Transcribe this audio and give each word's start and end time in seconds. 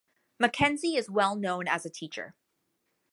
MacKenzie 0.39 0.95
is 0.97 1.11
well 1.11 1.35
known 1.35 1.67
as 1.67 1.85
a 1.85 1.89
teacher. 1.91 2.33